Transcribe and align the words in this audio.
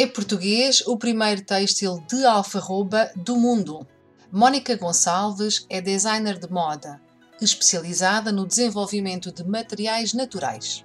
É 0.00 0.06
português 0.06 0.80
o 0.86 0.96
primeiro 0.96 1.42
têxtil 1.42 1.98
de 2.08 2.24
alfarroba 2.24 3.10
do 3.16 3.34
mundo. 3.34 3.84
Mónica 4.30 4.76
Gonçalves 4.76 5.66
é 5.68 5.80
designer 5.80 6.38
de 6.38 6.48
moda, 6.48 7.02
especializada 7.40 8.30
no 8.30 8.46
desenvolvimento 8.46 9.32
de 9.32 9.42
materiais 9.42 10.14
naturais. 10.14 10.84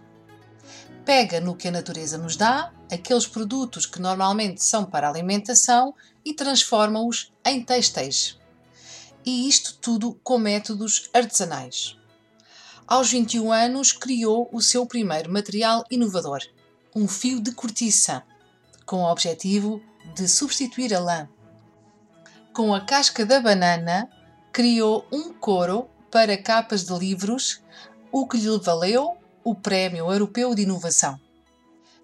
Pega 1.06 1.40
no 1.40 1.56
que 1.56 1.68
a 1.68 1.72
natureza 1.72 2.18
nos 2.18 2.36
dá, 2.36 2.73
aqueles 2.92 3.28
produtos 3.28 3.86
que 3.86 4.02
normalmente 4.02 4.64
são 4.64 4.84
para 4.84 5.08
alimentação, 5.08 5.94
e 6.26 6.34
transforma-os 6.34 7.32
em 7.45 7.64
têxteis. 7.64 8.40
E 9.23 9.48
isto 9.48 9.78
tudo 9.80 10.20
com 10.23 10.40
métodos 10.40 11.12
artesanais. 11.14 11.95
Aos 12.88 13.12
21 13.12 13.52
anos, 13.52 13.92
criou 13.92 14.50
o 14.52 14.59
seu 14.59 14.88
primeiro 14.88 15.32
material 15.32 15.86
inovador, 15.92 16.42
um 16.95 17.08
fio 17.08 17.40
de 17.40 17.52
cortiça 17.52 18.23
com 18.86 18.98
o 18.98 19.12
objetivo 19.12 19.82
de 20.16 20.28
substituir 20.28 20.94
a 20.94 21.00
lã. 21.00 21.30
Com 22.54 22.73
a 22.73 22.82
casca 22.82 23.26
da 23.26 23.39
banana, 23.39 24.09
criou 24.52 25.06
um 25.12 25.34
couro 25.34 25.89
para 26.12 26.38
capas 26.38 26.86
de 26.86 26.94
livros, 26.94 27.61
o 28.11 28.28
que 28.28 28.38
lhe 28.38 28.59
valeu 28.59 29.17
o 29.44 29.56
Prémio 29.56 30.11
Europeu 30.11 30.54
de 30.54 30.61
Inovação. 30.61 31.20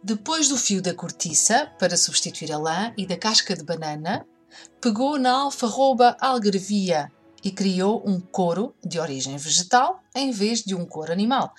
Depois 0.04 0.48
do 0.48 0.58
fio 0.58 0.82
da 0.82 0.94
cortiça, 0.94 1.72
para 1.78 1.98
substituir 1.98 2.52
a 2.52 2.58
lã, 2.58 2.94
e 2.98 3.06
da 3.06 3.18
casca 3.18 3.56
de 3.56 3.64
banana, 3.64 4.26
pegou 4.82 5.20
na 5.20 5.32
alfarroba 5.32 6.18
algarvia 6.20 7.12
e 7.44 7.52
criou 7.52 8.02
um 8.06 8.20
couro 8.20 8.74
de 8.84 9.00
origem 9.00 9.38
vegetal 9.38 10.02
em 10.16 10.32
vez 10.32 10.64
de 10.64 10.74
um 10.74 10.86
couro 10.86 11.12
animal, 11.12 11.54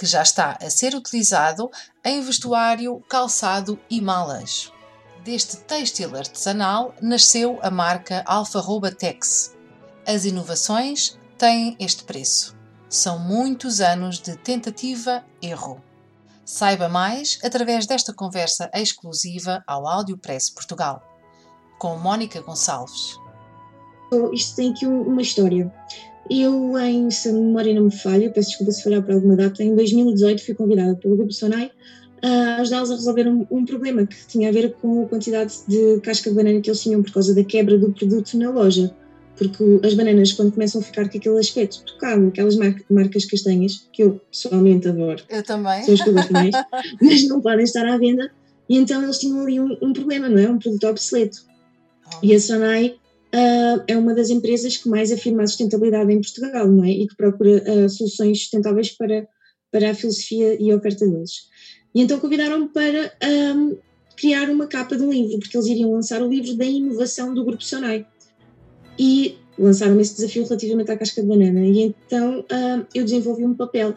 que 0.00 0.06
já 0.06 0.22
está 0.22 0.56
a 0.62 0.70
ser 0.70 0.94
utilizado 0.94 1.70
em 2.02 2.22
vestuário, 2.22 3.04
calçado 3.06 3.78
e 3.90 4.00
malas. 4.00 4.72
Deste 5.22 5.58
têxtil 5.58 6.16
artesanal 6.16 6.94
nasceu 7.02 7.58
a 7.60 7.70
marca 7.70 8.22
Alfarroba 8.24 8.90
Tex. 8.90 9.54
As 10.06 10.24
inovações 10.24 11.18
têm 11.36 11.76
este 11.78 12.04
preço. 12.04 12.56
São 12.88 13.18
muitos 13.18 13.82
anos 13.82 14.18
de 14.18 14.38
tentativa-erro. 14.38 15.84
Saiba 16.46 16.88
mais 16.88 17.38
através 17.44 17.84
desta 17.84 18.14
conversa 18.14 18.70
exclusiva 18.72 19.62
ao 19.66 19.86
Áudio 19.86 20.16
Press 20.16 20.48
Portugal, 20.48 21.02
com 21.78 21.98
Mónica 21.98 22.40
Gonçalves. 22.40 23.18
Isto 24.32 24.56
tem 24.56 24.70
aqui 24.70 24.86
uma 24.86 25.20
história. 25.20 25.70
Eu, 26.30 26.78
em, 26.78 27.10
se 27.10 27.28
a 27.28 27.32
memória 27.32 27.74
não 27.74 27.84
me 27.84 27.90
falha, 27.90 28.30
peço 28.30 28.50
desculpa 28.50 28.72
se 28.72 28.84
falhar 28.84 29.02
para 29.02 29.14
alguma 29.14 29.34
data, 29.34 29.64
em 29.64 29.74
2018 29.74 30.44
fui 30.44 30.54
convidada 30.54 30.94
pelo 30.94 31.16
Grupo 31.16 31.32
Sonai 31.32 31.70
a 32.22 32.56
ajudá-los 32.56 32.90
a 32.90 32.94
resolver 32.94 33.28
um, 33.28 33.46
um, 33.50 33.64
problema 33.64 34.06
que 34.06 34.26
tinha 34.26 34.48
a 34.48 34.52
ver 34.52 34.74
com 34.74 35.04
a 35.04 35.08
quantidade 35.08 35.54
de 35.66 36.00
casca 36.00 36.30
de 36.30 36.36
banana 36.36 36.60
que 36.60 36.68
eles 36.68 36.82
tinham 36.82 37.02
por 37.02 37.12
causa 37.12 37.34
da 37.34 37.42
quebra 37.42 37.78
do 37.78 37.92
produto 37.92 38.36
na 38.36 38.50
loja. 38.50 38.94
Porque 39.36 39.80
as 39.82 39.94
bananas, 39.94 40.32
quando 40.32 40.52
começam 40.52 40.82
a 40.82 40.84
ficar 40.84 41.08
com 41.08 41.16
aquele 41.16 41.38
aspecto 41.38 41.82
tocado, 41.84 42.28
aquelas 42.28 42.56
mar 42.56 42.74
marcas 42.90 43.24
castanhas, 43.24 43.88
que 43.90 44.02
eu 44.02 44.20
pessoalmente 44.30 44.86
adoro. 44.86 45.22
Eu 45.30 45.42
também. 45.42 45.82
São 45.82 45.94
as 45.94 46.02
que 46.02 46.10
gosto 46.10 46.32
mais, 46.32 46.50
mas 47.00 47.26
não 47.26 47.40
podem 47.40 47.64
estar 47.64 47.86
à 47.86 47.96
venda. 47.96 48.30
E 48.68 48.76
então 48.76 49.02
eles 49.02 49.18
tinham 49.18 49.40
ali 49.40 49.58
um, 49.58 49.78
um 49.80 49.92
problema, 49.94 50.28
não 50.28 50.38
é? 50.38 50.48
Um 50.48 50.58
produto 50.58 50.86
obsoleto. 50.88 51.38
Oh. 52.06 52.18
E 52.22 52.34
a 52.34 52.40
Sonai 52.40 52.96
é 53.86 53.96
uma 53.96 54.14
das 54.14 54.30
empresas 54.30 54.76
que 54.76 54.88
mais 54.88 55.12
afirma 55.12 55.42
a 55.42 55.46
sustentabilidade 55.46 56.12
em 56.12 56.20
Portugal, 56.20 56.68
não 56.68 56.84
é? 56.84 56.90
E 56.90 57.06
que 57.06 57.16
procura 57.16 57.62
uh, 57.62 57.88
soluções 57.88 58.40
sustentáveis 58.40 58.90
para, 58.90 59.26
para 59.70 59.90
a 59.90 59.94
filosofia 59.94 60.56
e 60.60 60.70
a 60.70 60.76
oferta 60.76 61.06
deles. 61.06 61.48
E 61.94 62.02
então 62.02 62.18
convidaram-me 62.18 62.68
para 62.68 63.12
um, 63.56 63.76
criar 64.16 64.48
uma 64.50 64.66
capa 64.66 64.96
de 64.96 65.02
um 65.02 65.10
livro, 65.10 65.38
porque 65.38 65.56
eles 65.56 65.66
iriam 65.66 65.92
lançar 65.92 66.22
o 66.22 66.28
livro 66.28 66.54
da 66.54 66.64
inovação 66.64 67.34
do 67.34 67.44
Grupo 67.44 67.64
Sonai. 67.64 68.06
E 68.98 69.36
lançaram 69.58 69.98
esse 70.00 70.14
desafio 70.14 70.44
relativamente 70.44 70.90
à 70.90 70.96
casca 70.96 71.22
de 71.22 71.28
banana. 71.28 71.64
E 71.64 71.82
então 71.82 72.40
um, 72.40 72.84
eu 72.94 73.04
desenvolvi 73.04 73.44
um 73.44 73.54
papel. 73.54 73.94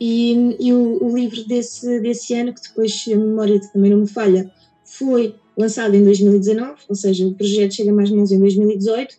E, 0.00 0.56
e 0.60 0.72
o, 0.72 1.04
o, 1.04 1.16
livro 1.16 1.44
desse, 1.44 2.00
desse 2.00 2.34
ano, 2.34 2.54
que 2.54 2.62
depois 2.62 3.04
a 3.12 3.16
memória 3.16 3.60
também 3.72 3.90
não 3.90 3.98
me 3.98 4.08
falha, 4.08 4.50
foi 4.84 5.34
lançado 5.58 5.94
em 5.94 6.04
2019, 6.04 6.82
ou 6.88 6.94
seja, 6.94 7.26
o 7.26 7.34
projeto 7.34 7.74
chega 7.74 7.92
mais 7.92 8.10
mãos 8.10 8.30
em 8.30 8.38
2018, 8.38 9.16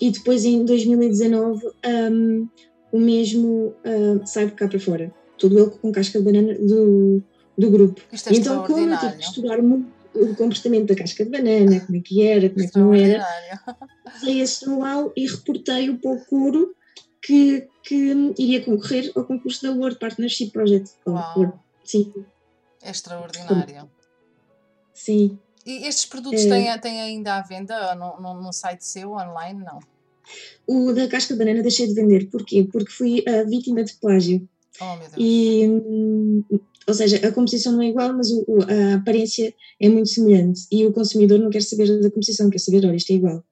e 0.00 0.10
depois 0.10 0.44
em 0.44 0.64
2019 0.64 1.66
um, 2.12 2.48
o 2.90 2.98
mesmo 2.98 3.74
uh, 3.84 4.26
sai 4.26 4.50
cá 4.50 4.66
para 4.66 4.80
fora. 4.80 5.12
Todo 5.38 5.56
ele 5.56 5.70
com 5.70 5.92
casca 5.92 6.18
de 6.18 6.24
banana 6.24 6.54
do, 6.54 7.22
do 7.56 7.70
grupo. 7.70 8.00
Isto 8.12 8.30
é 8.30 8.36
então, 8.36 8.64
como 8.64 8.92
eu 8.92 8.98
tive 8.98 9.12
que 9.12 9.24
estudar 9.24 9.62
muito 9.62 9.98
o 10.14 10.34
comportamento 10.34 10.88
da 10.88 10.96
casca 10.96 11.24
de 11.24 11.30
banana, 11.30 11.80
como 11.80 11.98
é 11.98 12.00
que 12.00 12.26
era, 12.26 12.50
como 12.50 12.64
é 12.64 12.68
que 12.68 12.78
não 12.78 12.94
era, 12.94 13.24
usei 14.16 14.40
esse 14.40 14.66
know 14.66 15.12
e 15.16 15.26
reportei 15.26 15.90
o 15.90 15.98
pouco 15.98 16.74
que, 17.22 17.68
que 17.84 18.34
iria 18.36 18.64
concorrer 18.64 19.12
ao 19.14 19.24
concurso 19.24 19.62
da 19.62 19.72
World 19.72 19.98
Partnership 19.98 20.50
Project. 20.50 20.90
Uau. 21.06 21.62
Sim. 21.84 22.12
É 22.82 22.90
extraordinário. 22.90 23.88
Sim. 24.92 25.38
E 25.68 25.86
estes 25.86 26.06
produtos 26.06 26.46
é... 26.46 26.48
têm, 26.48 26.80
têm 26.80 27.00
ainda 27.02 27.36
à 27.36 27.42
venda 27.42 27.94
no, 27.94 28.18
no, 28.18 28.42
no, 28.42 28.52
site 28.54 28.86
seu, 28.86 29.12
online? 29.12 29.62
Não. 29.62 29.80
O 30.66 30.94
da 30.94 31.06
casca 31.06 31.34
de 31.34 31.38
banana 31.38 31.60
deixei 31.60 31.86
de 31.86 31.92
vender. 31.92 32.30
Porquê? 32.30 32.66
Porque 32.72 32.90
fui 32.90 33.22
a 33.28 33.44
vítima 33.44 33.84
de 33.84 33.92
plágio. 34.00 34.48
Oh, 34.80 34.96
meu 34.96 35.08
Deus. 35.10 35.14
E, 35.18 35.66
ou 36.86 36.94
seja, 36.94 37.16
a 37.18 37.32
composição 37.32 37.74
não 37.74 37.82
é 37.82 37.88
igual, 37.88 38.14
mas 38.14 38.30
o, 38.30 38.44
a 38.66 38.94
aparência 38.94 39.54
é 39.78 39.90
muito 39.90 40.08
semelhante. 40.08 40.62
E 40.72 40.86
o 40.86 40.92
consumidor 40.92 41.38
não 41.38 41.50
quer 41.50 41.62
saber 41.62 42.00
da 42.00 42.08
composição, 42.08 42.48
quer 42.48 42.60
saber, 42.60 42.86
olha, 42.86 42.96
isto 42.96 43.10
é 43.12 43.16
igual. 43.16 43.44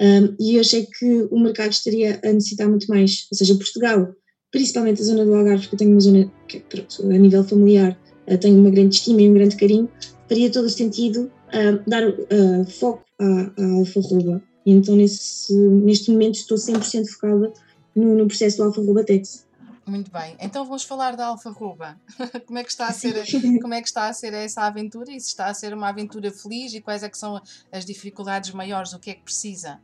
Um, 0.00 0.36
e 0.40 0.54
eu 0.54 0.60
achei 0.62 0.86
que 0.86 1.28
o 1.30 1.38
mercado 1.38 1.72
estaria 1.72 2.18
a 2.24 2.32
necessitar 2.32 2.66
muito 2.66 2.86
mais. 2.86 3.26
Ou 3.30 3.36
seja, 3.36 3.54
Portugal, 3.54 4.08
principalmente 4.50 5.02
a 5.02 5.04
zona 5.04 5.22
do 5.26 5.34
Algarve, 5.34 5.64
porque 5.64 5.74
eu 5.74 5.78
tenho 5.80 5.90
uma 5.90 6.00
zona 6.00 6.32
que, 6.46 6.60
pronto, 6.60 7.02
a 7.02 7.18
nível 7.18 7.44
familiar, 7.44 7.98
tenho 8.40 8.58
uma 8.58 8.70
grande 8.70 8.94
estima 8.94 9.20
e 9.20 9.28
um 9.28 9.34
grande 9.34 9.56
carinho, 9.56 9.90
faria 10.26 10.50
todo 10.50 10.64
o 10.64 10.70
sentido 10.70 11.30
uh, 11.48 11.82
dar 11.86 12.08
uh, 12.08 12.64
foco 12.78 13.04
à, 13.18 13.24
à 13.60 13.64
alfarroba. 13.78 14.42
Então, 14.64 14.96
nesse, 14.96 15.54
neste 15.54 16.10
momento, 16.10 16.36
estou 16.36 16.58
100% 16.58 17.06
focada 17.06 17.52
no, 17.94 18.14
no 18.14 18.26
processo 18.26 18.58
do 18.58 18.64
alfarroba 18.64 19.04
Tex. 19.04 19.46
Muito 19.88 20.10
bem. 20.10 20.36
Então 20.38 20.66
vamos 20.66 20.84
falar 20.84 21.16
da 21.16 21.26
alfarroba. 21.26 21.98
como 22.46 22.58
é 22.58 22.64
que 22.64 22.70
está 22.70 22.88
a 22.88 22.92
ser, 22.92 23.14
como 23.62 23.72
é 23.72 23.80
que 23.80 23.88
está 23.88 24.06
a 24.06 24.12
ser 24.12 24.34
essa 24.34 24.62
aventura? 24.62 25.10
E 25.10 25.18
se 25.18 25.28
está 25.28 25.46
a 25.46 25.54
ser 25.54 25.72
uma 25.72 25.88
aventura 25.88 26.30
feliz 26.30 26.74
e 26.74 26.80
quais 26.80 27.02
é 27.02 27.08
que 27.08 27.16
são 27.16 27.40
as 27.72 27.86
dificuldades 27.86 28.52
maiores? 28.52 28.92
O 28.92 28.98
que 28.98 29.10
é 29.10 29.14
que 29.14 29.22
precisa? 29.22 29.80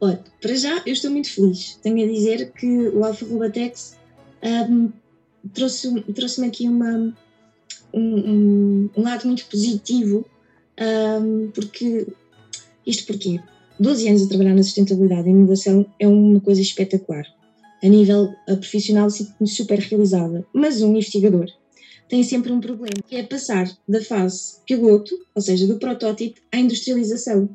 Olha, 0.00 0.22
para 0.40 0.54
já 0.54 0.82
eu 0.86 0.92
estou 0.92 1.10
muito 1.10 1.30
feliz. 1.30 1.76
Tenho 1.82 2.04
a 2.04 2.12
dizer 2.12 2.52
que 2.52 2.88
o 2.88 3.04
Alfarroba 3.04 3.50
Tex 3.50 3.98
um, 4.42 4.92
trouxe-me 5.52 6.02
trouxe 6.02 6.44
aqui 6.44 6.68
uma, 6.68 7.12
um, 7.92 8.88
um, 8.96 9.02
lado 9.02 9.26
muito 9.26 9.46
positivo, 9.46 10.24
um, 10.80 11.50
porque 11.54 12.06
isto 12.86 13.06
porquê? 13.06 13.40
12 13.78 14.08
anos 14.08 14.22
a 14.22 14.28
trabalhar 14.28 14.54
na 14.54 14.62
sustentabilidade 14.62 15.28
e 15.28 15.32
inovação 15.32 15.86
é 15.98 16.06
uma 16.06 16.40
coisa 16.40 16.60
espetacular 16.60 17.24
a 17.82 17.88
nível 17.88 18.32
profissional 18.46 19.10
sinto-me 19.10 19.48
super 19.48 19.78
realizada. 19.78 20.46
Mas 20.52 20.80
um 20.80 20.92
investigador 20.92 21.46
tem 22.08 22.22
sempre 22.22 22.52
um 22.52 22.60
problema, 22.60 23.02
que 23.06 23.16
é 23.16 23.22
passar 23.22 23.70
da 23.88 24.02
fase 24.02 24.58
piloto, 24.66 25.14
ou 25.34 25.42
seja, 25.42 25.66
do 25.66 25.78
protótipo, 25.78 26.40
à 26.52 26.58
industrialização. 26.58 27.48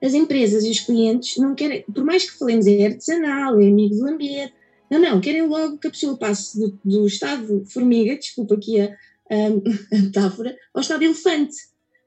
As 0.00 0.14
empresas 0.14 0.64
e 0.64 0.70
os 0.70 0.80
clientes 0.80 1.36
não 1.36 1.54
querem, 1.54 1.84
por 1.92 2.04
mais 2.04 2.28
que 2.28 2.38
falemos 2.38 2.66
é 2.66 2.86
artesanal, 2.86 3.60
é 3.60 3.66
amigo 3.66 3.96
do 3.96 4.08
ambiente, 4.08 4.54
não, 4.90 5.00
não, 5.00 5.20
querem 5.20 5.42
logo 5.42 5.78
que 5.78 5.88
a 5.88 5.90
pessoa 5.90 6.16
passe 6.16 6.58
do, 6.58 6.78
do 6.84 7.06
estado 7.06 7.64
formiga, 7.66 8.16
desculpa 8.16 8.54
aqui 8.54 8.80
a, 8.80 8.94
a, 9.30 9.34
a 9.96 10.00
metáfora, 10.00 10.56
ao 10.72 10.80
estado 10.80 11.04
elefante. 11.04 11.56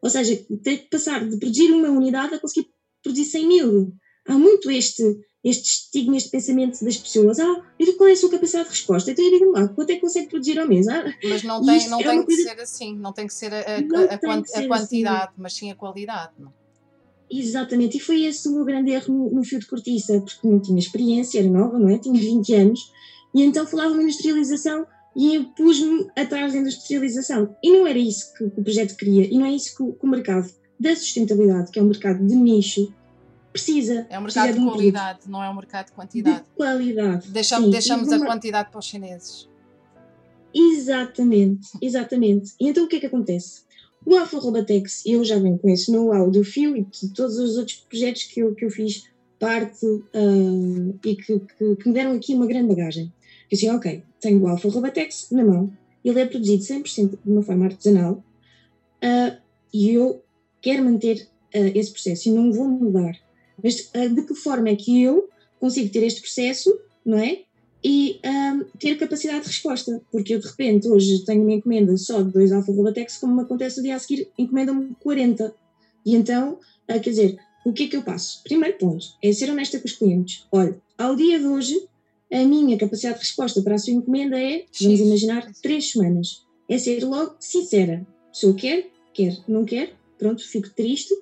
Ou 0.01 0.09
seja, 0.09 0.45
tem 0.63 0.77
que 0.77 0.89
passar 0.89 1.27
de 1.27 1.37
produzir 1.37 1.71
uma 1.71 1.89
unidade 1.89 2.35
a 2.35 2.39
conseguir 2.39 2.69
produzir 3.01 3.25
100 3.25 3.47
mil. 3.47 3.93
há 4.27 4.33
muito 4.33 4.69
este, 4.69 5.03
este 5.43 5.71
estigma, 5.71 6.17
este 6.17 6.29
pensamento 6.29 6.83
das 6.83 6.97
pessoas. 6.97 7.39
Ah, 7.39 7.63
e 7.79 7.93
qual 7.93 8.09
é 8.09 8.11
a 8.11 8.15
sua 8.15 8.29
capacidade 8.29 8.65
de 8.65 8.75
resposta? 8.75 9.11
Então 9.11 9.25
eu 9.25 9.31
digo, 9.31 9.57
ah, 9.57 9.67
quanto 9.69 9.89
é 9.89 9.95
que 9.95 10.01
consegue 10.01 10.27
produzir 10.27 10.59
ao 10.59 10.67
mês? 10.67 10.87
Ah, 10.87 11.03
mas 11.23 11.43
não 11.43 11.65
tem, 11.65 11.89
não 11.89 11.99
é 11.99 12.03
tem 12.03 12.19
que 12.19 12.25
coisa... 12.25 12.43
ser 12.43 12.61
assim, 12.61 12.95
não 12.97 13.13
tem 13.13 13.27
que 13.27 13.33
ser 13.33 13.53
a, 13.53 13.59
a, 13.59 13.61
a, 13.61 14.15
a 14.15 14.17
quantidade, 14.17 15.23
assim. 15.23 15.33
mas 15.37 15.53
sim 15.53 15.71
a 15.71 15.75
qualidade. 15.75 16.33
Não? 16.37 16.53
Exatamente, 17.29 17.97
e 17.97 17.99
foi 17.99 18.23
esse 18.23 18.47
o 18.47 18.53
meu 18.53 18.63
grande 18.63 18.91
erro 18.91 19.13
no, 19.13 19.31
no 19.31 19.43
fio 19.43 19.59
de 19.59 19.65
cortiça, 19.65 20.21
porque 20.21 20.47
não 20.47 20.61
tinha 20.61 20.79
experiência, 20.79 21.39
era 21.39 21.49
nova, 21.49 21.77
não 21.77 21.89
é? 21.89 21.97
Tinha 21.97 22.17
20 22.17 22.53
anos, 22.53 22.91
e 23.33 23.43
então 23.43 23.67
falava 23.67 23.93
de 23.93 24.01
industrialização 24.01 24.85
e 25.17 25.33
eu 25.33 25.45
pus-me 25.45 26.07
atrás 26.15 26.53
da 26.53 26.59
industrialização. 26.59 27.57
E 27.63 27.71
não 27.71 27.87
era 27.87 27.97
isso 27.97 28.31
que, 28.35 28.43
o 28.43 28.63
projeto 28.63 28.95
queria, 28.95 29.25
e 29.25 29.35
não 29.35 29.47
é 29.47 29.51
isso 29.51 29.75
que, 29.75 29.99
que, 29.99 30.05
o 30.05 30.07
mercado 30.07 30.47
da 30.79 30.95
sustentabilidade, 30.95 31.71
que 31.71 31.79
é 31.79 31.81
um 31.81 31.87
mercado 31.87 32.25
de 32.25 32.35
nicho, 32.35 32.93
precisa. 33.51 34.05
É 34.11 34.19
um 34.19 34.21
mercado 34.21 34.53
de, 34.53 34.59
de 34.59 34.65
qualidade, 34.65 35.19
não 35.27 35.43
é 35.43 35.49
um 35.49 35.55
mercado 35.55 35.87
de 35.87 35.91
quantidade. 35.93 36.43
De 36.43 36.49
qualidade. 36.55 37.31
Deixamos, 37.31 37.71
deixamos 37.71 38.11
a 38.11 38.23
quantidade 38.23 38.69
para 38.69 38.79
os 38.79 38.85
chineses. 38.85 39.49
Exatamente, 40.53 41.67
exatamente. 41.81 42.53
E 42.61 42.67
então 42.69 42.85
o 42.85 42.87
que 42.87 42.97
é 42.97 42.99
que 42.99 43.07
acontece? 43.07 43.65
O 44.05 44.15
Alfa 44.15 44.37
Robotex, 44.37 45.03
eu 45.05 45.23
já 45.25 45.37
venho 45.39 45.57
com 45.57 45.67
esse 45.69 45.91
know-how 45.91 46.29
do 46.29 46.43
fio 46.43 46.77
e 46.77 46.83
de 46.83 47.09
todos 47.13 47.37
os 47.37 47.57
outros 47.57 47.77
projetos 47.89 48.23
que 48.23 48.39
eu, 48.39 48.55
que 48.55 48.63
eu 48.63 48.69
fiz 48.69 49.03
parte 49.39 49.85
uh, 49.85 50.99
e 51.05 51.15
que, 51.15 51.39
que, 51.39 51.75
que, 51.75 51.87
me 51.87 51.93
deram 51.93 52.13
aqui 52.13 52.33
uma 52.33 52.47
grande 52.47 52.69
bagagem. 52.69 53.11
Eu 53.49 53.57
disse, 53.57 53.69
ok, 53.69 54.03
tenho 54.19 54.41
o 54.41 54.47
Alfa 54.47 54.69
Robotex 54.69 55.27
na 55.31 55.43
mão, 55.43 55.71
ele 56.03 56.19
é 56.19 56.25
produzido 56.25 56.63
100% 56.63 57.09
de 57.23 57.31
uma 57.31 57.41
forma 57.41 57.65
artesanal 57.65 58.23
uh, 59.03 59.37
e 59.73 59.91
eu 59.91 60.23
quero 60.61 60.83
manter 60.83 61.27
uh, 61.55 61.71
esse 61.75 61.91
processo 61.91 62.29
e 62.29 62.31
não 62.31 62.51
vou 62.51 62.67
mudar. 62.67 63.17
Mas 63.63 63.89
de 63.91 64.21
que 64.21 64.35
forma 64.35 64.69
é 64.69 64.75
que 64.75 65.01
eu 65.01 65.29
consigo 65.59 65.91
ter 65.91 66.03
este 66.03 66.21
processo, 66.21 66.79
não 67.03 67.17
é? 67.17 67.39
e 67.83 68.19
um, 68.25 68.63
ter 68.77 68.97
capacidade 68.97 69.41
de 69.41 69.47
resposta, 69.47 70.01
porque 70.11 70.35
eu 70.35 70.39
de 70.39 70.47
repente 70.47 70.87
hoje 70.87 71.23
tenho 71.23 71.43
uma 71.43 71.53
encomenda 71.53 71.95
só 71.97 72.21
de 72.21 72.31
dois 72.31 72.51
alfa 72.51 72.71
robotex, 72.71 73.17
como 73.17 73.39
acontece 73.41 73.79
o 73.79 73.83
dia 73.83 73.95
a 73.95 73.99
seguir, 73.99 74.29
encomenda-me 74.37 74.95
40. 74.99 75.53
E 76.05 76.15
então, 76.15 76.53
uh, 76.53 76.99
quer 76.99 77.09
dizer, 77.09 77.37
o 77.65 77.73
que 77.73 77.83
é 77.83 77.87
que 77.87 77.95
eu 77.95 78.03
passo? 78.03 78.41
Primeiro 78.43 78.77
ponto 78.77 79.05
é 79.23 79.31
ser 79.31 79.49
honesta 79.49 79.79
com 79.79 79.85
os 79.85 79.93
clientes. 79.93 80.45
Olha, 80.51 80.77
ao 80.97 81.15
dia 81.15 81.39
de 81.39 81.45
hoje, 81.45 81.87
a 82.31 82.43
minha 82.43 82.77
capacidade 82.77 83.19
de 83.19 83.25
resposta 83.25 83.61
para 83.61 83.75
a 83.75 83.77
sua 83.77 83.93
encomenda 83.93 84.39
é, 84.39 84.65
vamos 84.81 84.99
imaginar, 84.99 85.51
três 85.61 85.91
semanas. 85.91 86.45
É 86.69 86.77
ser 86.77 87.03
logo 87.03 87.35
sincera. 87.39 88.05
Se 88.33 88.45
eu 88.45 88.53
quero, 88.53 88.85
quer. 89.13 89.37
Não 89.47 89.63
quer, 89.63 89.93
pronto, 90.17 90.45
fico 90.47 90.69
triste, 90.69 91.13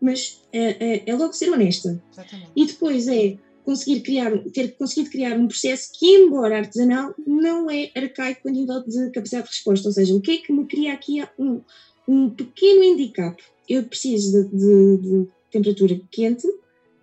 mas 0.00 0.42
é, 0.52 0.94
é, 0.96 1.02
é 1.06 1.16
logo 1.16 1.32
ser 1.32 1.50
honesta. 1.50 2.02
Exatamente. 2.12 2.50
E 2.56 2.66
depois 2.66 3.08
é 3.08 3.36
conseguir 3.64 4.00
criar, 4.00 4.38
ter 4.52 4.76
conseguido 4.76 5.10
criar 5.10 5.38
um 5.38 5.48
processo 5.48 5.90
que, 5.98 6.06
embora 6.06 6.58
artesanal, 6.58 7.14
não 7.26 7.70
é 7.70 7.90
arcaico 7.94 8.48
a 8.48 8.50
nível 8.50 8.82
de 8.86 9.10
capacidade 9.10 9.48
de 9.48 9.54
resposta. 9.54 9.88
Ou 9.88 9.92
seja, 9.92 10.14
o 10.14 10.20
que 10.20 10.32
é 10.32 10.36
que 10.38 10.52
me 10.52 10.66
cria 10.66 10.92
aqui 10.92 11.22
um, 11.38 11.60
um 12.06 12.30
pequeno 12.30 12.82
handicap? 12.82 13.42
Eu 13.68 13.84
preciso 13.84 14.44
de, 14.44 14.56
de, 14.56 14.96
de, 14.98 15.28
temperatura 15.50 16.00
quente 16.10 16.46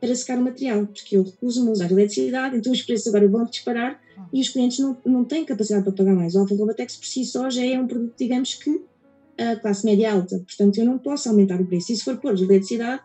para 0.02 0.16
secar 0.16 0.40
o 0.40 0.42
material, 0.42 0.88
porque 0.88 1.16
eu 1.16 1.24
recuso-me 1.24 1.70
a 1.70 1.72
usar 1.72 1.92
eletricidade, 1.92 2.58
então 2.58 2.74
os 2.74 2.82
preços 2.82 3.08
agora 3.08 3.28
vão 3.28 3.46
disparar 3.46 4.02
e 4.34 4.42
os 4.42 4.50
clientes 4.50 4.80
não, 4.80 4.98
não 5.06 5.24
têm 5.24 5.46
capacidade 5.46 5.84
para 5.84 5.94
pagar 5.94 6.16
mais. 6.16 6.34
O 6.34 6.40
Alfa 6.40 6.56
Robotex 6.56 6.96
por 6.98 7.06
si 7.06 7.24
só 7.24 7.50
já 7.52 7.64
é 7.64 7.80
um 7.80 7.86
produto, 7.86 8.16
digamos 8.18 8.56
que, 8.56 8.84
a 9.38 9.56
classe 9.56 9.86
média 9.86 10.12
alta, 10.12 10.40
portanto 10.40 10.78
eu 10.78 10.86
não 10.86 10.98
posso 10.98 11.30
aumentar 11.30 11.62
o 11.62 11.66
preço. 11.66 11.92
E 11.92 11.96
se 11.96 12.04
for 12.04 12.18
pôr 12.18 12.34
eletricidade, 12.34 13.02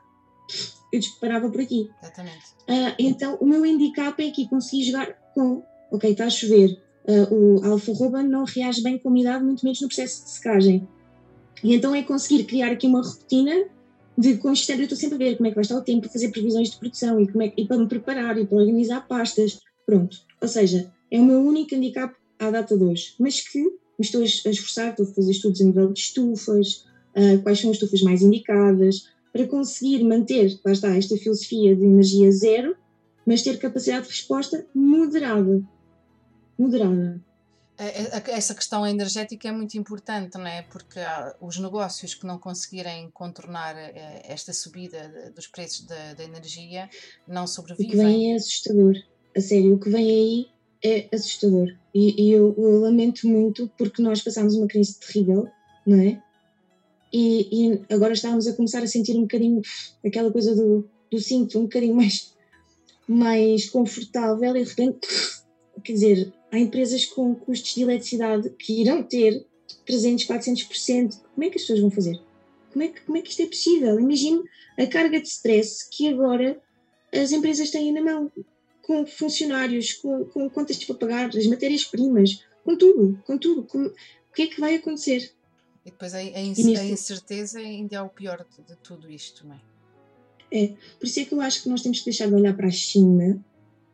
eu 0.91 0.99
disparava 0.99 1.51
por 1.51 1.61
aqui. 1.61 1.91
Exatamente. 2.03 2.47
Uh, 2.69 2.95
então, 2.99 3.37
o 3.41 3.47
meu 3.47 3.63
handicap 3.63 4.23
é 4.23 4.29
aqui 4.29 4.49
conseguir 4.49 4.85
jogar 4.85 5.13
com, 5.35 5.63
ok, 5.91 6.11
está 6.11 6.25
a 6.25 6.31
chover, 6.31 6.81
uh, 7.05 7.35
o 7.35 7.65
alfa-roba 7.65 8.23
não 8.23 8.45
reage 8.45 8.83
bem 8.83 8.99
com 8.99 9.09
a 9.09 9.11
umidade, 9.11 9.45
muito 9.45 9.63
menos 9.65 9.81
no 9.83 9.89
processo 9.89 10.25
de 10.25 10.31
secagem. 10.31 10.89
E 11.63 11.75
então 11.75 11.95
é 11.95 12.03
conseguir 12.03 12.45
criar 12.45 12.73
aqui 12.73 12.87
uma 12.87 13.03
rotina 13.03 13.67
de 14.19 14.37
consistente, 14.39 14.81
eu 14.81 14.85
estou 14.85 14.99
sempre 14.99 15.17
a 15.17 15.19
ver 15.19 15.37
como 15.37 15.47
é 15.47 15.51
que 15.51 15.57
vai 15.57 15.63
estar 15.63 15.77
o 15.77 15.83
tempo 15.83 16.03
para 16.03 16.11
fazer 16.11 16.31
previsões 16.31 16.71
de 16.71 16.79
produção 16.79 17.21
e, 17.21 17.27
como 17.27 17.43
é, 17.43 17.53
e 17.57 17.67
para 17.67 17.79
me 17.79 17.87
preparar 17.87 18.39
e 18.39 18.47
para 18.47 18.59
organizar 18.59 19.07
pastas, 19.07 19.61
pronto. 19.85 20.17
Ou 20.41 20.49
seja, 20.49 20.91
é 21.11 21.21
o 21.21 21.25
meu 21.25 21.41
único 21.41 21.75
handicap 21.75 22.15
à 22.39 22.51
data 22.51 22.77
de 22.77 22.83
hoje, 22.83 23.15
mas 23.19 23.41
que 23.41 23.59
me 23.59 23.71
estou 24.01 24.23
a 24.23 24.25
esforçar, 24.25 24.91
estou 24.91 25.07
a 25.07 25.15
fazer 25.15 25.31
estudos 25.31 25.61
a 25.61 25.65
nível 25.65 25.93
de 25.93 26.01
estufas, 26.01 26.87
uh, 27.15 27.43
quais 27.43 27.61
são 27.61 27.71
as 27.71 27.77
estufas 27.77 28.03
mais 28.03 28.23
indicadas, 28.23 29.09
para 29.33 29.47
conseguir 29.47 30.03
manter, 30.03 30.59
lá 30.65 30.73
está, 30.73 30.97
esta 30.97 31.17
filosofia 31.17 31.77
de 31.77 31.85
energia 31.85 32.31
zero, 32.33 32.75
mas 33.27 33.43
ter 33.43 33.59
capacidade 33.59 34.05
de 34.05 34.13
resposta 34.13 34.67
moderada. 34.75 35.63
Moderada. 36.59 37.23
É, 37.79 38.17
é, 38.17 38.23
essa 38.33 38.55
questão 38.55 38.87
energética 38.87 39.49
é 39.49 39.53
muito 39.53 39.77
importante, 39.77 40.39
não 40.39 40.47
é? 40.47 40.63
Porque 40.63 41.01
os 41.41 41.59
negócios 41.59 42.15
que 42.15 42.27
não 42.27 42.39
conseguirem 42.39 43.11
contornar 43.11 43.77
eh, 43.77 44.23
esta 44.25 44.53
subida 44.53 45.33
dos 45.35 45.47
preços 45.47 45.85
da, 45.87 46.15
da 46.15 46.25
energia 46.25 46.89
não 47.29 47.47
sobrevivem. 47.47 47.89
O 47.89 47.91
que 47.91 47.97
vem 47.97 48.33
é 48.33 48.37
assustador. 48.37 48.95
A 49.37 49.41
sério, 49.41 49.75
o 49.75 49.79
que 49.79 49.91
vem 49.91 50.11
aí 50.11 50.47
é 50.83 51.15
assustador. 51.15 51.69
E, 51.95 52.29
e 52.29 52.33
eu, 52.33 52.55
eu, 52.57 52.81
lamento 52.81 53.29
muito 53.29 53.71
porque 53.77 54.01
nós 54.01 54.23
passámos 54.23 54.55
uma 54.55 54.67
crise 54.67 54.99
terrível, 54.99 55.47
não 55.87 56.01
é? 56.01 56.23
e, 57.13 57.49
e, 57.51 57.95
agora 57.95 58.13
estávamos 58.13 58.47
a 58.47 58.53
começar 58.53 58.83
a 58.83 58.87
sentir 58.87 59.17
um 59.17 59.23
bocadinho 59.23 59.63
aquela 60.05 60.31
coisa 60.31 60.55
do, 60.55 60.87
do 61.11 61.19
cinto, 61.19 61.59
um 61.59 61.63
bocadinho 61.63 61.95
mais, 61.95 62.35
mais 63.09 63.71
confortável 63.71 64.57
e 64.57 64.63
de 64.63 64.69
repente, 64.69 65.09
quer 65.83 65.93
dizer, 65.93 66.33
há 66.57 66.59
empresas 66.59 67.05
com 67.05 67.35
custos 67.35 67.75
de 67.75 67.83
eletricidade 67.83 68.51
que 68.51 68.81
irão 68.81 69.03
ter 69.03 69.45
300, 69.85 70.27
400%. 70.27 71.21
Como 71.35 71.45
é 71.45 71.51
que 71.51 71.57
as 71.57 71.63
pessoas 71.63 71.81
vão 71.81 71.91
fazer? 71.91 72.21
Como 72.73 72.85
é 72.85 72.89
que, 72.89 73.01
como 73.03 73.19
é 73.19 73.23
que 73.23 73.31
isto 73.31 73.43
é 73.43 73.47
possível? 73.47 74.01
Imagine 74.01 74.43
a 74.79 74.87
carga 74.87 75.21
de 75.21 75.29
stress 75.29 75.89
que 75.91 76.09
agora 76.09 76.61
as 77.13 77.33
empresas 77.33 77.71
têm 77.71 77.93
na 77.93 78.03
mão, 78.03 78.33
com 78.83 79.07
funcionários, 79.07 79.95
com, 79.95 80.25
com 80.27 80.49
contas 80.51 80.83
para 80.85 80.95
pagar, 80.97 81.29
as 81.29 81.47
matérias-primas, 81.47 82.45
com 82.65 82.77
tudo, 82.77 83.21
com 83.25 83.39
tudo. 83.39 83.63
Com, 83.65 83.87
o 83.87 84.35
que 84.35 84.43
é 84.43 84.47
que 84.47 84.61
vai 84.61 84.75
acontecer? 84.75 85.33
E 85.85 85.91
depois 85.91 86.15
a, 86.15 86.19
a, 86.19 86.41
incerteza 86.41 87.59
ainda 87.59 87.97
é 87.97 88.03
o 88.03 88.09
pior 88.09 88.45
de, 88.51 88.63
de, 88.63 88.77
tudo 88.83 89.11
isto, 89.11 89.47
não 89.47 89.55
é? 89.55 89.61
É, 90.53 90.69
por 90.99 91.07
isso 91.07 91.21
é 91.21 91.25
que 91.25 91.35
eu 91.35 91.41
acho 91.41 91.63
que 91.63 91.69
nós 91.69 91.83
temos 91.83 91.99
que 92.01 92.05
deixar 92.07 92.29
de 92.29 92.35
olhar 92.35 92.57
para 92.57 92.69
a 92.69 92.71
China 92.71 93.43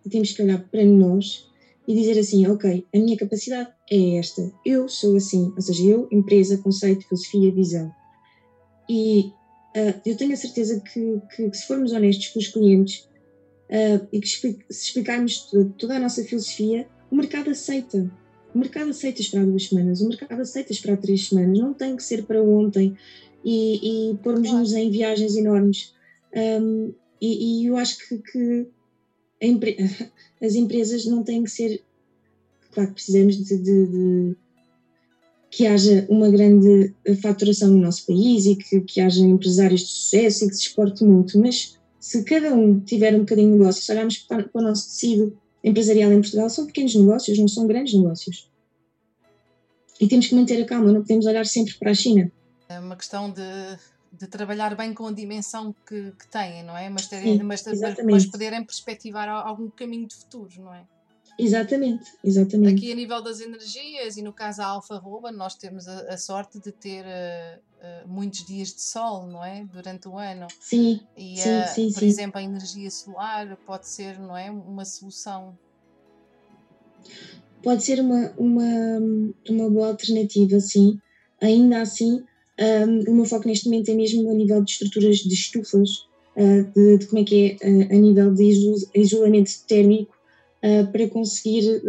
e 0.04 0.10
temos 0.10 0.32
que 0.32 0.42
olhar 0.42 0.58
para 0.68 0.84
nós 0.84 1.50
e 1.86 1.94
dizer 1.94 2.18
assim, 2.18 2.46
ok, 2.46 2.86
a 2.94 2.98
minha 2.98 3.16
capacidade 3.16 3.70
é 3.90 4.16
esta, 4.16 4.52
eu 4.64 4.88
sou 4.88 5.16
assim, 5.16 5.52
ou 5.54 5.60
seja, 5.60 5.84
eu, 5.84 6.08
empresa, 6.10 6.58
conceito, 6.58 7.06
filosofia, 7.06 7.52
visão. 7.52 7.92
E 8.88 9.32
uh, 9.76 10.00
eu 10.06 10.16
tenho 10.16 10.32
a 10.32 10.36
certeza 10.36 10.80
que, 10.80 11.20
que, 11.34 11.50
que, 11.50 11.56
se 11.56 11.66
formos 11.66 11.92
honestos 11.92 12.28
com 12.28 12.38
os 12.38 12.48
clientes 12.48 13.08
uh, 13.70 14.06
e 14.12 14.20
que 14.20 14.28
se 14.28 14.58
explicarmos 14.70 15.50
toda 15.78 15.96
a 15.96 16.00
nossa 16.00 16.22
filosofia, 16.24 16.86
o 17.10 17.16
mercado 17.16 17.50
aceita. 17.50 18.10
O 18.54 18.58
mercado 18.58 18.90
aceita 18.90 19.20
esperar 19.20 19.46
duas 19.46 19.66
semanas, 19.66 20.00
o 20.00 20.08
mercado 20.08 20.40
aceita 20.40 20.72
esperar 20.72 20.98
três 20.98 21.28
semanas, 21.28 21.58
não 21.58 21.72
tem 21.72 21.96
que 21.96 22.02
ser 22.02 22.24
para 22.24 22.42
ontem 22.42 22.96
e, 23.44 24.10
e 24.12 24.16
pormos-nos 24.18 24.72
em 24.74 24.90
viagens 24.90 25.36
enormes. 25.36 25.94
Um, 26.34 26.92
e, 27.20 27.62
e, 27.62 27.66
eu 27.66 27.76
acho 27.76 27.96
que, 27.98 28.18
que 28.18 28.66
as 30.42 30.54
empresas 30.54 31.04
não 31.06 31.22
têm 31.22 31.44
que 31.44 31.50
ser. 31.50 31.82
Claro 32.72 32.90
que 32.90 32.94
precisamos 32.94 33.36
de, 33.36 33.58
de, 33.58 33.86
de, 33.86 34.36
que 35.50 35.66
haja 35.66 36.06
uma 36.08 36.30
grande 36.30 36.94
faturação 37.20 37.70
no 37.70 37.78
nosso 37.78 38.06
país 38.06 38.46
e 38.46 38.56
que, 38.56 38.80
que 38.80 39.00
haja 39.00 39.20
empresários 39.20 39.82
de 39.82 39.88
sucesso 39.88 40.44
e 40.44 40.48
que 40.48 40.54
se 40.54 40.62
exporte 40.62 41.04
muito, 41.04 41.38
mas 41.38 41.78
se 42.00 42.24
cada 42.24 42.54
um 42.54 42.80
tiver 42.80 43.14
um 43.14 43.20
bocadinho 43.20 43.52
de 43.52 43.58
negócio, 43.58 43.82
se 43.82 43.92
olharmos 43.92 44.18
para, 44.18 44.48
para 44.48 44.60
o 44.60 44.64
nosso 44.64 44.88
tecido 44.88 45.38
empresarial 45.62 46.12
em 46.12 46.20
Portugal 46.20 46.48
são 46.48 46.66
pequenos 46.66 46.94
negócios, 46.94 47.38
não 47.38 47.48
são 47.48 47.66
grandes 47.66 47.94
negócios. 47.94 48.50
E 50.00 50.08
temos 50.08 50.26
que 50.26 50.34
manter 50.34 50.60
a 50.62 50.64
calma, 50.66 50.90
não 50.90 51.02
podemos 51.02 51.26
olhar 51.26 51.46
sempre 51.46 51.74
para 51.74 51.90
a 51.90 51.94
China. 51.94 52.32
É 52.68 52.80
uma 52.80 52.96
questão 52.96 53.30
de, 53.30 53.42
de 54.12 54.26
trabalhar 54.26 54.76
bem 54.76 54.92
com 54.92 55.06
a 55.06 55.12
dimensão 55.12 55.74
que, 55.86 56.12
que 56.12 56.28
têm, 56.28 56.62
não 56.62 56.76
é? 56.76 56.90
Mas, 56.90 57.06
terem, 57.06 57.38
Sim, 57.38 57.42
mas, 57.44 57.64
mas 58.04 58.26
poderem 58.26 58.64
perspectivar 58.64 59.28
algum 59.28 59.70
caminho 59.70 60.06
de 60.06 60.14
futuro, 60.14 60.50
não 60.58 60.74
é? 60.74 60.84
Exatamente, 61.38 62.12
exatamente. 62.22 62.76
Aqui 62.76 62.92
a 62.92 62.94
nível 62.94 63.22
das 63.22 63.40
energias 63.40 64.18
e 64.18 64.22
no 64.22 64.34
caso 64.34 64.60
a 64.60 64.66
Alfa 64.66 64.96
Roba, 64.98 65.32
nós 65.32 65.54
temos 65.54 65.88
a, 65.88 66.12
a 66.12 66.18
sorte 66.18 66.60
de 66.60 66.70
ter 66.70 67.04
uh, 67.04 67.58
uh, 67.58 68.08
muitos 68.08 68.44
dias 68.44 68.68
de 68.68 68.82
sol, 68.82 69.26
não 69.26 69.42
é? 69.42 69.64
Durante 69.64 70.08
o 70.08 70.18
ano. 70.18 70.46
Sim. 70.60 71.00
E, 71.16 71.38
sim, 71.38 71.48
uh, 71.48 71.68
sim, 71.74 71.92
por 71.92 72.00
sim. 72.00 72.06
exemplo, 72.06 72.38
a 72.38 72.42
energia 72.42 72.90
solar 72.90 73.56
pode 73.64 73.88
ser, 73.88 74.18
não 74.18 74.36
é? 74.36 74.50
Uma 74.50 74.84
solução. 74.84 75.56
Pode 77.62 77.82
ser 77.82 78.00
uma, 78.00 78.32
uma, 78.36 78.98
uma 79.48 79.70
boa 79.70 79.88
alternativa, 79.88 80.60
sim. 80.60 81.00
Ainda 81.40 81.80
assim, 81.80 82.22
um, 82.60 83.10
o 83.10 83.14
meu 83.14 83.24
foco 83.24 83.48
neste 83.48 83.66
momento 83.66 83.90
é 83.90 83.94
mesmo 83.94 84.30
a 84.30 84.34
nível 84.34 84.62
de 84.62 84.72
estruturas 84.72 85.16
de 85.18 85.34
estufas 85.34 85.88
uh, 86.36 86.72
de, 86.74 86.98
de, 86.98 87.06
como 87.06 87.22
é 87.22 87.24
que 87.24 87.56
é 87.60 87.66
uh, 87.66 87.82
a 87.94 87.98
nível 87.98 88.34
de 88.34 88.74
isolamento 88.94 89.50
térmico 89.66 90.14
uh, 90.62 90.90
para 90.92 91.08
conseguir 91.08 91.82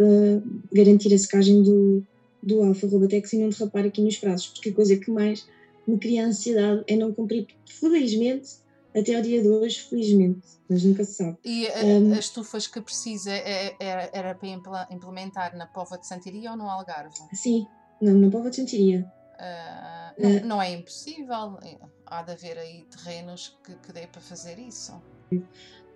garantir 0.72 1.12
a 1.14 1.18
secagem 1.18 1.62
do, 1.62 2.02
do 2.42 2.62
alfa 2.62 2.86
robatex 2.86 3.32
e 3.32 3.38
não 3.38 3.50
derrapar 3.50 3.84
aqui 3.84 4.00
nos 4.00 4.16
prazos, 4.16 4.48
porque 4.48 4.70
a 4.70 4.74
coisa 4.74 4.96
que 4.96 5.10
mais 5.10 5.46
me 5.86 5.98
cria 5.98 6.26
ansiedade 6.26 6.82
é 6.86 6.96
não 6.96 7.12
cumprir. 7.12 7.46
Felizmente, 7.66 8.64
até 8.96 9.16
ao 9.16 9.22
dia 9.22 9.42
de 9.42 9.48
hoje, 9.48 9.80
felizmente, 9.80 10.46
mas 10.68 10.82
nunca 10.82 11.04
se 11.04 11.14
sabe. 11.14 11.36
E 11.44 11.66
a, 11.68 11.84
um, 11.84 12.12
as 12.12 12.20
estufas 12.20 12.66
que 12.66 12.80
precisa 12.80 13.32
é, 13.32 13.74
é, 13.78 14.10
era 14.12 14.34
para 14.34 14.48
implementar 14.90 15.56
na 15.56 15.66
Pova 15.66 15.98
de 15.98 16.06
Santiria 16.06 16.52
ou 16.52 16.56
no 16.56 16.68
Algarve? 16.68 17.14
Sim, 17.32 17.66
não, 18.00 18.14
na 18.14 18.30
Pova 18.30 18.50
de 18.50 18.56
Santiria. 18.56 19.04
Uh, 19.34 20.22
não, 20.22 20.30
uh, 20.30 20.46
não, 20.46 20.62
é 20.62 20.72
impossível, 20.72 21.58
há 22.06 22.22
de 22.22 22.32
haver 22.32 22.58
aí 22.58 22.84
terrenos 22.90 23.56
que, 23.64 23.74
que 23.74 23.92
dê 23.92 24.06
para 24.06 24.20
fazer 24.20 24.58
isso. 24.58 24.92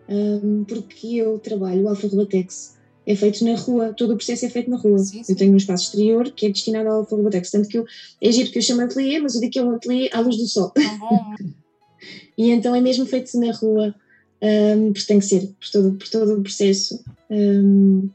Um, 0.09 0.65
porque 0.65 1.17
eu 1.17 1.39
trabalho 1.39 1.85
o 1.85 1.89
Alfa 1.89 2.09
Latex 2.13 2.79
é 3.07 3.15
feito 3.15 3.43
na 3.45 3.57
rua, 3.57 3.95
todo 3.95 4.13
o 4.13 4.17
processo 4.17 4.45
é 4.45 4.51
feito 4.51 4.71
na 4.71 4.77
rua. 4.77 4.99
Sim, 4.99 5.23
sim. 5.23 5.33
Eu 5.33 5.37
tenho 5.37 5.53
um 5.55 5.57
espaço 5.57 5.85
exterior 5.85 6.31
que 6.31 6.47
é 6.47 6.51
destinado 6.51 6.89
ao 6.89 6.97
Alfa 6.97 7.17
Latex, 7.17 7.51
tanto 7.51 7.69
que 7.69 7.79
eu, 7.79 7.87
é 8.21 8.31
giro 8.31 8.51
que 8.51 8.59
eu 8.59 8.63
chamo 8.63 8.83
ateliê, 8.83 9.19
mas 9.19 9.35
eu 9.35 9.41
digo 9.41 9.53
que 9.53 9.59
é 9.59 9.63
um 9.63 9.75
ateliê 9.75 10.11
à 10.13 10.21
luz 10.21 10.37
do 10.37 10.47
sol. 10.47 10.73
Bom. 10.99 11.35
e 12.37 12.51
então 12.51 12.75
é 12.75 12.81
mesmo 12.81 13.07
feito 13.07 13.39
na 13.41 13.53
rua, 13.53 13.95
um, 14.43 14.93
porque 14.93 15.07
tem 15.07 15.19
que 15.19 15.25
ser, 15.25 15.47
por 15.47 15.71
todo, 15.71 15.93
por 15.95 16.09
todo 16.09 16.39
o 16.39 16.43
processo. 16.43 17.03
Um, 17.31 18.11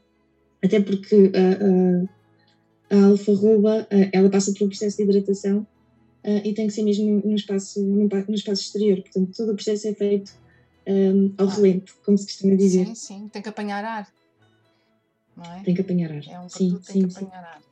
até 0.62 0.80
porque 0.80 1.32
a, 1.34 1.64
a, 1.64 2.13
a 2.94 3.06
alfarroba, 3.06 3.86
ela 4.12 4.30
passa 4.30 4.52
pelo 4.52 4.68
processo 4.68 4.96
de 4.96 5.02
hidratação 5.02 5.66
e 6.44 6.52
tem 6.54 6.66
que 6.66 6.72
ser 6.72 6.82
mesmo 6.82 7.20
no 7.24 7.34
espaço, 7.34 7.82
no, 7.82 8.34
espaço 8.34 8.62
exterior. 8.62 9.02
Portanto, 9.02 9.36
todo 9.36 9.52
o 9.52 9.54
processo 9.54 9.88
é 9.88 9.94
feito 9.94 10.32
um, 10.86 11.34
ao 11.36 11.46
relento, 11.46 11.94
como 12.04 12.16
se 12.16 12.26
costuma 12.26 12.54
dizer. 12.54 12.86
Sim, 12.86 12.94
sim, 12.94 13.28
tem 13.28 13.42
que 13.42 13.48
apanhar 13.48 13.84
ar. 13.84 14.08
É? 15.56 15.62
Tem 15.64 15.74
que 15.74 15.80
apanhar 15.80 16.12
ar. 16.12 16.22
É 16.28 16.40
um 16.40 16.48
sim, 16.48 16.78
sim, 16.82 17.04
apanhar 17.04 17.44
ar. 17.44 17.62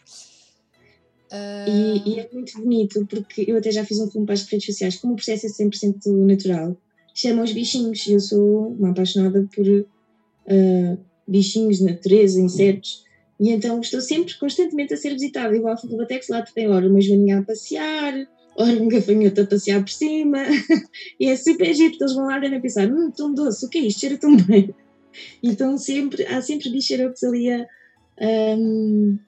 E, 1.66 2.10
e, 2.10 2.20
é 2.20 2.28
muito 2.30 2.58
bonito 2.58 3.06
porque 3.06 3.44
eu 3.48 3.56
até 3.56 3.70
já 3.70 3.84
fiz 3.86 3.98
um 3.98 4.10
filme 4.10 4.26
para 4.26 4.34
as 4.34 4.42
redes 4.44 4.66
sociais, 4.66 4.96
como 4.96 5.14
o 5.14 5.16
processo 5.16 5.46
é 5.46 5.48
100% 5.48 6.06
natural, 6.26 6.76
chama 7.14 7.42
os 7.42 7.52
bichinhos. 7.52 8.06
Eu 8.06 8.20
sou 8.20 8.68
uma 8.68 8.90
apaixonada 8.90 9.48
por 9.54 9.66
uh, 9.66 10.98
bichinhos, 11.26 11.80
natureza, 11.80 12.38
insetos. 12.38 13.04
E 13.42 13.50
então 13.50 13.80
estou 13.80 14.00
sempre, 14.00 14.38
constantemente 14.38 14.94
a 14.94 14.96
ser 14.96 15.10
visitada. 15.10 15.56
Igual 15.56 15.74
a 15.74 15.96
Latex, 15.96 16.28
lá 16.28 16.42
tem 16.42 16.68
hora 16.68 16.88
uma 16.88 17.00
joaninha 17.00 17.40
a 17.40 17.42
passear, 17.42 18.14
ora 18.54 18.70
um 18.80 18.86
gafanhoto 18.86 19.40
a 19.40 19.46
passear 19.46 19.82
por 19.82 19.90
cima. 19.90 20.38
e 21.18 21.26
é 21.26 21.34
super 21.34 21.74
giro, 21.74 21.96
eles 22.00 22.14
vão 22.14 22.26
lá 22.26 22.36
a 22.36 22.60
pensar: 22.60 22.88
hum, 22.88 23.10
tão 23.10 23.34
doce, 23.34 23.66
o 23.66 23.68
que 23.68 23.78
é 23.78 23.80
isto? 23.80 23.98
Cheira 23.98 24.16
tão 24.16 24.36
bem. 24.36 24.72
Então 25.42 25.76
sempre, 25.76 26.24
há 26.24 26.40
sempre 26.40 26.70
bicharotes 26.70 27.24
ali 27.24 27.50
a, 27.50 27.66
um, 28.56 29.18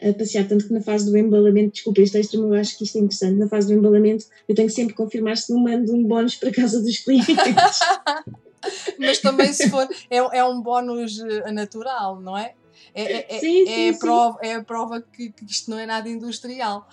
a 0.00 0.14
passear. 0.14 0.48
Tanto 0.48 0.66
que 0.66 0.72
na 0.72 0.80
fase 0.80 1.04
do 1.04 1.14
embalamento, 1.14 1.74
desculpa, 1.74 2.00
este 2.00 2.16
extra, 2.16 2.40
eu 2.40 2.54
acho 2.54 2.78
que 2.78 2.84
isto 2.84 2.96
é 2.96 3.02
interessante. 3.02 3.38
Na 3.38 3.46
fase 3.46 3.66
do 3.68 3.74
embalamento, 3.74 4.24
eu 4.48 4.54
tenho 4.54 4.68
que 4.68 4.74
sempre 4.74 4.94
confirmar 4.94 5.36
se 5.36 5.52
não 5.52 5.60
mando 5.60 5.94
um 5.94 6.02
bónus 6.02 6.34
para 6.34 6.50
casa 6.50 6.80
dos 6.80 6.96
clientes. 7.00 7.36
Mas 8.98 9.18
também 9.18 9.52
se 9.52 9.68
for, 9.68 9.86
é, 10.08 10.16
é 10.16 10.44
um 10.44 10.62
bónus 10.62 11.20
eh, 11.20 11.52
natural, 11.52 12.20
não 12.22 12.36
é? 12.36 12.54
É, 12.94 13.02
é, 13.02 13.36
é, 13.36 13.38
sim, 13.38 13.66
sim, 13.66 13.72
é, 13.72 13.90
a 13.90 13.98
prova, 13.98 14.38
é 14.42 14.54
a 14.54 14.64
prova 14.64 15.00
que, 15.00 15.30
que, 15.30 15.44
isto 15.44 15.70
não 15.70 15.78
é 15.78 15.86
nada 15.86 16.08
industrial. 16.08 16.88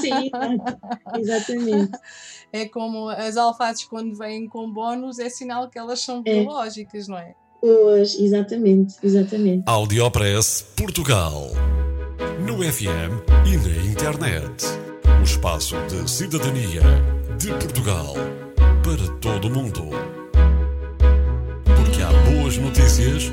Sim, 0.00 0.30
exatamente. 1.18 1.92
É 2.52 2.68
como 2.68 3.08
as 3.08 3.36
alfaces, 3.36 3.84
quando 3.84 4.16
vêm 4.16 4.46
com 4.46 4.70
bónus, 4.70 5.18
é 5.18 5.28
sinal 5.28 5.68
que 5.68 5.78
elas 5.78 6.00
são 6.00 6.22
é. 6.24 6.42
biológicas, 6.42 7.08
não 7.08 7.18
é? 7.18 7.34
Pois, 7.60 8.18
exatamente, 8.18 8.94
exatamente. 9.02 9.64
Audiopress 9.66 10.62
Portugal. 10.76 11.48
No 12.46 12.58
FM 12.62 13.24
e 13.46 13.56
na 13.56 13.90
internet. 13.90 14.64
O 15.20 15.24
espaço 15.24 15.74
de 15.88 16.08
cidadania 16.08 16.82
de 17.38 17.48
Portugal 17.48 18.14
para 18.84 19.18
todo 19.20 19.48
o 19.48 19.50
mundo. 19.50 19.90
Porque 21.64 22.02
há 22.02 22.12
boas 22.30 22.56
notícias 22.58 23.32